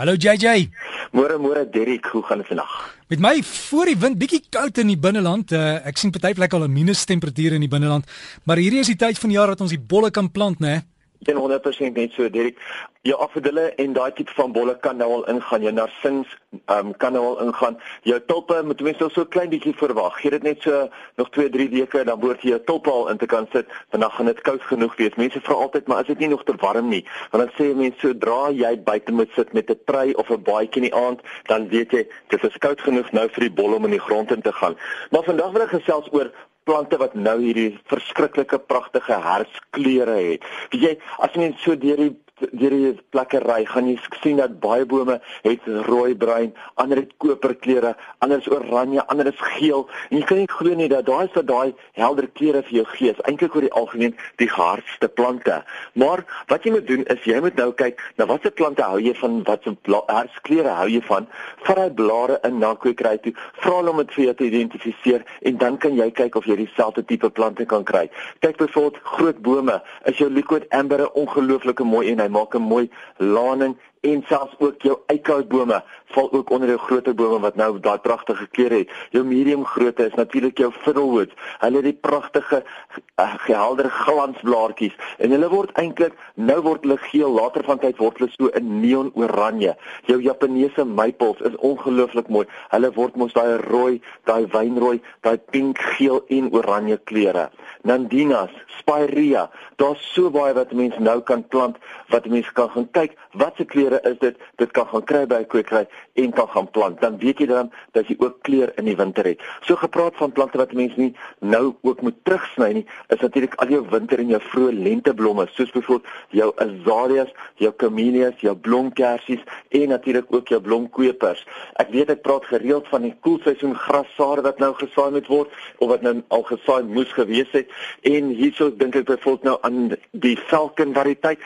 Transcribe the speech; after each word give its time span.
Hallo 0.00 0.14
JJ. 0.16 0.70
Môre 1.12 1.36
môre 1.36 1.66
Derrick, 1.68 2.06
hoe 2.14 2.22
gaan 2.24 2.40
dit 2.40 2.48
vandag? 2.48 2.72
Met 3.12 3.20
my 3.20 3.42
voor 3.44 3.90
die 3.90 3.98
wind 4.00 4.16
bietjie 4.16 4.38
koud 4.48 4.78
in 4.80 4.88
die 4.88 4.96
binneland. 4.96 5.52
Uh, 5.52 5.74
ek 5.84 6.00
sien 6.00 6.08
party 6.14 6.30
plek 6.38 6.56
al 6.56 6.64
'n 6.64 6.72
minus 6.72 7.04
temperatuur 7.04 7.58
in 7.58 7.60
die 7.60 7.68
binneland, 7.68 8.08
maar 8.48 8.56
hierdie 8.56 8.80
is 8.80 8.88
die 8.88 8.96
tyd 8.96 9.20
van 9.20 9.28
die 9.28 9.36
jaar 9.36 9.52
wat 9.52 9.60
ons 9.60 9.76
die 9.76 9.82
bolle 9.92 10.08
kan 10.10 10.30
plant, 10.32 10.56
né? 10.64 10.88
100% 11.28 11.92
net 11.92 12.12
so 12.12 12.28
Derek. 12.30 12.58
Jou 13.02 13.16
afdelle 13.20 13.70
en 13.80 13.92
daai 13.92 14.12
tipe 14.12 14.32
van 14.36 14.52
bolle 14.52 14.74
kan 14.80 14.96
nou 14.96 15.08
al 15.12 15.26
ingaan. 15.28 15.62
Jou 15.62 15.72
narsins 15.72 16.28
um, 16.66 16.96
kan 16.96 17.12
nou 17.12 17.24
al 17.24 17.40
ingaan. 17.46 17.78
Jou 18.02 18.20
tulpe 18.26 18.62
moet 18.64 18.80
mens 18.80 19.02
al 19.02 19.10
so 19.10 19.24
klein 19.24 19.48
bietjie 19.52 19.74
verwag. 19.76 20.16
Gee 20.20 20.30
dit 20.30 20.42
net 20.42 20.62
so 20.62 20.88
nog 21.16 21.30
2, 21.30 21.50
3 21.50 21.68
weke 21.70 22.04
dan 22.04 22.20
behoort 22.20 22.42
jy 22.42 22.54
jou 22.54 22.60
tulpe 22.64 22.90
al 22.90 23.08
in 23.12 23.20
te 23.20 23.26
kan 23.26 23.48
sit. 23.52 23.68
Want 23.90 24.02
dan 24.02 24.10
gaan 24.10 24.32
dit 24.32 24.40
koud 24.40 24.62
genoeg 24.62 24.96
wees. 24.96 25.16
Mense 25.20 25.40
vra 25.44 25.54
altyd, 25.54 25.86
maar 25.86 26.00
is 26.00 26.12
dit 26.12 26.18
nie 26.24 26.28
nog 26.32 26.44
te 26.44 26.56
warm 26.60 26.88
nie? 26.88 27.04
Want 27.30 27.44
dan 27.44 27.54
sê 27.56 27.72
mense 27.76 28.00
sodra 28.00 28.50
jy 28.56 28.74
buite 28.84 29.12
moet 29.12 29.32
sit 29.36 29.52
met 29.52 29.70
'n 29.70 29.80
trei 29.84 30.12
of 30.12 30.30
'n 30.30 30.42
baadjie 30.42 30.82
in 30.82 30.88
die 30.88 30.94
aand, 30.94 31.20
dan 31.46 31.68
weet 31.68 31.92
jy 31.92 32.06
dit 32.28 32.44
is 32.44 32.58
koud 32.58 32.80
genoeg 32.80 33.12
nou 33.12 33.28
vir 33.28 33.40
die 33.40 33.56
bolle 33.62 33.76
om 33.76 33.84
in 33.84 33.96
die 33.96 34.06
grond 34.08 34.30
in 34.30 34.42
te 34.42 34.52
gaan. 34.52 34.76
Maar 35.10 35.24
vandag 35.24 35.52
wil 35.52 35.62
ek 35.62 35.76
gesels 35.76 36.08
oor 36.12 36.30
plante 36.68 36.98
wat 37.00 37.14
nou 37.14 37.36
hierdie 37.40 37.78
verskriklike 37.90 38.58
pragtige 38.70 39.16
herfskleure 39.24 40.16
het. 40.18 40.44
Weet 40.72 40.82
jy, 40.84 40.92
as 41.18 41.34
jy 41.34 41.46
net 41.48 41.62
so 41.62 41.76
deur 41.78 42.02
die 42.04 42.12
deur 42.52 42.74
die 42.74 42.92
plekke 43.10 43.40
ry, 43.44 43.64
gaan 43.68 43.88
jy 43.88 43.96
sien 44.22 44.40
dat 44.40 44.58
baie 44.60 44.86
bome 44.88 45.20
het 45.44 45.66
rooi 45.86 46.14
bruin, 46.14 46.52
ander 46.80 47.02
het 47.02 47.12
koperkleure, 47.22 47.94
ander 48.18 48.40
is 48.42 48.48
oranje, 48.50 49.04
ander 49.12 49.26
is 49.30 49.40
geel. 49.56 49.86
En 50.10 50.18
jy 50.18 50.24
kan 50.28 50.40
nie 50.42 50.50
glo 50.50 50.74
nie 50.74 50.88
dat 50.92 51.06
daai 51.06 51.26
is 51.26 51.36
wat 51.36 51.48
daai 51.48 51.74
helder 51.98 52.28
kleure 52.38 52.62
vir 52.68 52.80
jou 52.80 52.86
gee. 52.94 53.14
Eintlik 53.28 53.54
oor 53.54 53.66
die 53.66 53.72
algemeen 53.82 54.16
die 54.42 54.48
hardste 54.50 55.08
plante. 55.08 55.60
Maar 55.92 56.24
wat 56.52 56.64
jy 56.64 56.74
moet 56.76 56.86
doen 56.88 57.04
is 57.12 57.24
jy 57.28 57.40
moet 57.40 57.58
nou 57.60 57.70
kyk 57.76 58.00
na 58.18 58.26
watter 58.30 58.54
plante 58.54 58.84
hou 58.86 59.00
jy 59.00 59.14
van, 59.20 59.40
watse 59.48 59.74
herfskleure 60.08 60.76
hou 60.80 60.88
jy 60.90 61.02
van? 61.08 61.28
Vat 61.66 61.76
daai 61.80 61.94
blare 62.00 62.38
in 62.46 62.58
na 62.62 62.74
kwekery 62.74 63.16
toe, 63.24 63.34
vra 63.60 63.76
hulle 63.80 63.94
om 63.94 64.02
dit 64.02 64.14
vir 64.16 64.24
jou 64.24 64.34
te 64.38 64.48
identifiseer 64.48 65.26
en 65.48 65.60
dan 65.60 65.78
kan 65.82 65.96
jy 65.96 66.10
kyk 66.22 66.38
of 66.40 66.48
jy 66.48 66.56
dieselfde 66.60 67.04
tipe 67.06 67.30
plante 67.30 67.66
kan 67.68 67.84
kry. 67.84 68.06
Kyk 68.44 68.60
byvoorbeeld 68.62 69.00
groot 69.14 69.42
bome, 69.44 69.80
is 70.08 70.18
jou 70.20 70.30
liquid 70.30 70.66
amber 70.70 71.00
'n 71.04 71.12
ongelooflike 71.14 71.84
mooi 71.84 72.10
en 72.10 72.20
maak 72.30 72.54
'n 72.54 72.62
mooi 72.72 72.90
laning 73.16 73.76
en 74.00 74.22
selfs 74.28 74.54
ook 74.58 74.82
jou 74.82 74.96
eikhoutbome 75.12 75.82
val 76.14 76.32
ook 76.32 76.50
onder 76.50 76.68
die 76.68 76.78
groter 76.78 77.14
bome 77.14 77.40
wat 77.44 77.56
nou 77.60 77.78
daai 77.80 77.98
pragtige 77.98 78.46
kleure 78.46 78.80
het. 78.82 78.92
Jou 79.14 79.24
medium 79.24 79.64
grootte 79.64 80.06
is 80.08 80.16
natuurlik 80.16 80.58
jou 80.58 80.70
fiddlewood. 80.72 81.34
Hulle 81.60 81.76
het 81.76 81.84
die 81.84 81.98
pragtige 82.00 82.62
uh, 82.62 83.34
gehelder 83.44 83.90
glansblaartjies 83.90 84.96
en 85.18 85.34
hulle 85.36 85.50
word 85.52 85.74
eintlik 85.82 86.16
nou 86.34 86.58
word 86.64 86.86
hulle 86.86 86.96
geel, 87.04 87.28
later 87.36 87.64
van 87.68 87.82
tyd 87.82 88.00
word 88.00 88.18
hulle 88.18 88.32
so 88.32 88.50
in 88.58 88.80
neon 88.80 89.12
oranje. 89.14 89.76
Jou 90.08 90.18
Japaneese 90.24 90.84
maples 90.84 91.44
is 91.44 91.56
ongelooflik 91.56 92.32
mooi. 92.32 92.46
Hulle 92.72 92.92
word 92.96 93.20
mos 93.20 93.36
daai 93.36 93.60
rooi, 93.68 94.00
daai 94.24 94.46
wynrooi, 94.50 94.98
daai 95.26 95.36
pink, 95.52 95.78
geel 95.98 96.24
en 96.28 96.50
oranje 96.56 96.98
kleure. 97.04 97.50
Nandinas, 97.82 98.50
spirea, 98.78 99.48
daar's 99.76 100.02
so 100.14 100.30
baie 100.30 100.54
wat 100.54 100.72
mense 100.72 101.00
nou 101.00 101.20
kan 101.20 101.42
plant 101.48 101.76
wat 102.12 102.26
mense 102.26 102.52
kan 102.52 102.68
gaan 102.74 102.88
kyk 102.96 103.16
wat 103.32 103.56
se 103.56 103.64
kleure 103.64 104.00
is 104.04 104.18
dit? 104.18 104.36
Dit 104.56 104.72
kan 104.76 104.86
gaan 104.86 105.04
kry 105.04 105.26
by 105.26 105.40
'n 105.40 105.46
kwekery 105.46 105.86
en 106.14 106.32
kan 106.32 106.48
gaan 106.48 106.70
plant. 106.70 107.00
Dan 107.00 107.18
weet 107.18 107.38
jy 107.38 107.46
dan 107.46 107.70
dat 107.92 108.08
jy 108.08 108.16
ook 108.18 108.42
kleur 108.42 108.72
in 108.76 108.84
die 108.84 108.96
winter 108.96 109.24
het. 109.24 109.40
So 109.60 109.76
gepraat 109.76 110.16
van 110.16 110.32
plante 110.32 110.58
wat 110.58 110.72
mense 110.72 111.00
nie 111.00 111.14
nou 111.38 111.74
ook 111.82 112.02
moet 112.02 112.16
terugsny 112.24 112.72
nie 112.72 112.86
is 113.08 113.20
natuurlik 113.20 113.54
al 113.62 113.72
jou 113.72 113.82
winter 113.90 114.20
en 114.22 114.32
jou 114.34 114.40
vroeë 114.50 114.76
lenteblomme 114.84 115.46
soos 115.54 115.72
byvoorbeeld 115.74 116.08
jou 116.36 116.48
azaleas 116.64 117.32
jou 117.62 117.72
camellias 117.82 118.42
jou 118.44 118.54
blomkersies 118.56 119.42
en 119.68 119.88
natuurlik 119.94 120.28
ook 120.34 120.52
jou 120.52 120.60
blomkwepers 120.60 121.44
ek 121.82 121.92
weet 121.94 122.12
ek 122.16 122.22
praat 122.26 122.48
gereeld 122.50 122.88
van 122.92 123.06
die 123.08 123.14
koelseisoen 123.26 123.76
grassaad 123.86 124.44
wat 124.46 124.62
nou 124.62 124.72
gesaai 124.78 125.10
moet 125.16 125.30
word 125.32 125.60
of 125.78 125.92
wat 125.92 126.04
nou 126.06 126.16
al 126.28 126.44
gesaai 126.52 126.82
moes 126.88 127.12
gewees 127.16 127.52
het 127.56 127.69
en 128.02 128.28
hierso 128.28 128.70
dink 128.76 128.94
ek 128.94 129.04
byvoorbeeld 129.04 129.42
nou 129.44 129.58
aan 129.60 129.96
die 130.10 130.36
falcon 130.36 130.94
variëteit 130.94 131.38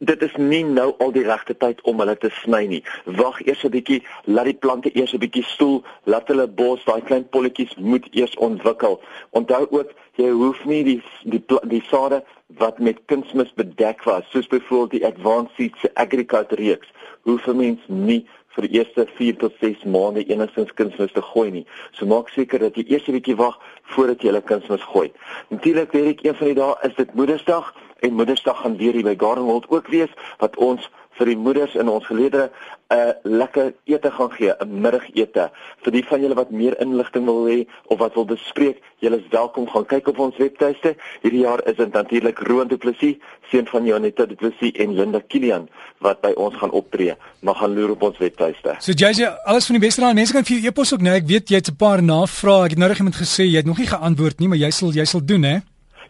dit 0.00 0.22
is 0.22 0.36
nie 0.36 0.62
nou 0.64 0.94
al 1.04 1.12
die 1.12 1.24
regte 1.26 1.54
tyd 1.60 1.80
om 1.90 1.98
hulle 2.00 2.14
te 2.16 2.30
sny 2.40 2.62
nie. 2.70 2.80
Wag 3.20 3.40
eers 3.44 3.64
'n 3.64 3.72
bietjie, 3.74 4.00
laat 4.24 4.48
die 4.48 4.60
plante 4.64 4.90
eers 4.96 5.12
'n 5.12 5.20
bietjie 5.20 5.44
stoel, 5.44 5.84
laat 6.04 6.28
hulle 6.28 6.46
bos, 6.48 6.84
daai 6.84 7.02
klein 7.02 7.28
polletjies 7.28 7.76
moet 7.76 8.08
eers 8.12 8.34
ontwikkel. 8.36 9.00
Onthou 9.30 9.66
ook, 9.70 9.92
jy 10.16 10.30
hoef 10.30 10.64
nie 10.64 10.84
die 10.84 11.02
die 11.24 11.42
die 11.62 11.84
sade 11.90 12.24
wat 12.56 12.78
met 12.78 13.04
kunsmis 13.06 13.52
bedek 13.54 14.02
was, 14.04 14.24
soos 14.30 14.46
byvoorbeeld 14.46 14.90
die 14.90 15.06
Advanced 15.06 15.54
Seeds 15.56 15.94
Agriculture 15.94 16.62
reeks, 16.62 16.88
hoef 17.22 17.46
'n 17.46 17.56
mens 17.56 17.80
nie 17.86 18.26
vir 18.54 18.66
die 18.66 18.78
eerste 18.78 19.06
4 19.16 19.36
tot 19.36 19.52
6 19.60 19.84
maande 19.84 20.24
enigstens 20.24 20.72
kunsmis 20.74 21.12
te 21.12 21.22
gooi 21.22 21.50
nie. 21.50 21.66
So 21.92 22.06
maak 22.06 22.28
seker 22.28 22.58
dat 22.58 22.76
jy 22.76 22.84
eers 22.88 23.08
'n 23.08 23.12
bietjie 23.12 23.36
wag 23.36 23.58
voordat 23.94 24.22
jy 24.22 24.30
hulle 24.30 24.42
kunsmis 24.46 24.86
gooi. 24.92 25.10
Natuurlik 25.48 25.92
weet 25.96 26.10
ek 26.14 26.24
een 26.26 26.38
van 26.38 26.52
die 26.52 26.58
dae 26.58 26.74
is 26.88 26.96
dit 26.98 27.14
Moedersdag 27.14 27.72
en 28.00 28.16
Moedersdag 28.18 28.60
gaan 28.62 28.76
weer 28.80 28.96
hier 28.96 29.08
by 29.08 29.16
Gardenwold 29.18 29.68
ook 29.68 29.88
wees 29.92 30.12
wat 30.38 30.56
ons 30.56 30.90
vir 31.20 31.34
die 31.34 31.38
moeders 31.38 31.76
in 31.76 31.88
ons 31.92 32.06
geleedere 32.08 32.48
'n 32.90 32.96
uh, 32.96 33.12
lekker 33.22 33.74
ete 33.84 34.10
gaan 34.10 34.30
gee, 34.34 34.50
'n 34.50 34.80
middagete. 34.82 35.50
Vir 35.82 35.92
die 35.92 36.04
van 36.04 36.20
julle 36.20 36.34
wat 36.34 36.50
meer 36.50 36.74
inligting 36.80 37.24
wil 37.24 37.46
hê 37.46 37.66
of 37.86 37.98
wat 37.98 38.14
wil 38.14 38.24
bespreek, 38.24 38.82
julle 38.98 39.20
is 39.20 39.28
welkom 39.30 39.68
gaan 39.68 39.86
kyk 39.86 40.08
op 40.08 40.18
ons 40.18 40.36
webtuiste. 40.36 40.96
Hierdie 41.22 41.44
jaar 41.44 41.62
is 41.70 41.76
dit 41.76 41.92
natuurlik 41.92 42.38
Roan 42.38 42.68
Du 42.68 42.76
Plessis, 42.76 43.16
seun 43.50 43.66
van 43.66 43.86
Janita 43.86 44.26
Du 44.26 44.34
Plessis 44.34 44.72
en 44.72 44.94
Linda 44.94 45.20
Kilian 45.28 45.68
wat 45.98 46.20
by 46.20 46.32
ons 46.36 46.56
gaan 46.56 46.70
optree. 46.70 47.14
Mag 47.40 47.58
gaan 47.58 47.74
loer 47.74 47.90
op 47.90 48.02
ons 48.02 48.18
webtuiste. 48.18 48.74
So 48.78 48.92
JJ, 48.92 49.24
alles 49.44 49.66
van 49.66 49.78
die 49.78 49.86
beste 49.86 50.04
aan 50.04 50.14
mense 50.14 50.32
kan 50.32 50.44
vir 50.44 50.56
jou 50.56 50.66
e-pos 50.66 50.94
ook, 50.94 51.00
nee, 51.00 51.14
ek 51.14 51.26
weet 51.26 51.48
jy 51.48 51.56
het 51.56 51.70
'n 51.70 51.76
paar 51.76 52.02
navrae. 52.02 52.64
Ek 52.64 52.70
het 52.70 52.78
nou 52.78 52.88
reg 52.88 52.98
iemand 52.98 53.16
gesê 53.16 53.44
jy 53.44 53.56
het 53.56 53.66
nog 53.66 53.78
nie 53.78 53.86
geantwoord 53.86 54.38
nie, 54.40 54.48
maar 54.48 54.58
jy 54.58 54.70
sal 54.70 54.90
jy 54.92 55.04
sal 55.04 55.24
doen, 55.24 55.42
hè? 55.42 55.58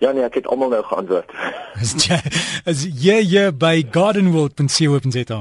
Ja 0.01 0.13
nee, 0.17 0.25
ek 0.25 0.41
het 0.41 0.47
almal 0.49 0.73
nou 0.73 0.83
geantwoord. 0.85 1.33
Is 1.85 1.95
jy 2.05 2.19
is 2.69 2.85
jy 3.05 3.21
hier 3.25 3.53
by 3.57 3.81
gardenworld.co.za? 3.93 5.41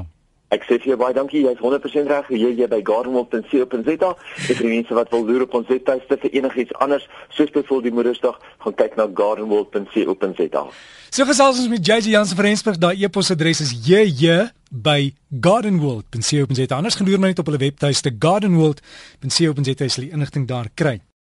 Ek 0.50 0.64
sê 0.66 0.80
vir 0.82 0.92
jou 0.92 0.98
baie 0.98 1.14
dankie, 1.14 1.44
jy's 1.46 1.60
100% 1.62 2.10
reg. 2.10 2.30
Jy 2.34 2.50
jy 2.58 2.68
by 2.72 2.80
gardenworld.co.za. 2.86 4.10
Ek 4.50 4.58
sien 4.58 4.72
mense 4.72 4.96
wat 4.98 5.12
wil 5.14 5.28
loer 5.28 5.46
op 5.46 5.58
ons 5.60 5.68
webtuiste 5.70 6.18
vir 6.24 6.38
enigiets 6.40 6.74
anders, 6.82 7.06
soos 7.38 7.52
byvoorbeeld 7.54 7.86
die 7.86 7.96
Moedersdag, 8.00 8.40
gaan 8.66 8.78
kyk 8.80 8.98
na 8.98 9.06
gardenworld.co.za. 9.20 10.64
So 11.14 11.26
gesels 11.30 11.62
ons 11.62 11.70
met 11.70 11.86
JJ 11.86 12.16
Jansen 12.16 12.40
van 12.40 12.50
Rensburg. 12.50 12.82
Daai 12.82 13.06
e-posadres 13.06 13.62
is 13.68 13.76
jy 13.86 14.08
by 14.70 15.12
gardenworld.co.za. 15.30 16.76
Anders 16.76 16.98
gaan 16.98 17.10
loer 17.10 17.22
maar 17.22 17.36
net 17.36 17.44
op 17.46 17.52
hulle 17.52 17.62
webtuiste 17.68 18.16
gardenworld.co.za, 18.18 19.78
jy 19.78 20.10
die 20.10 20.12
inligting 20.18 20.50
daar 20.50 20.74
kry. 20.74 20.98